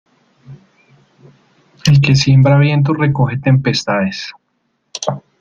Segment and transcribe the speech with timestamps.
[1.85, 4.33] El que siembra vientos recoge tempestades.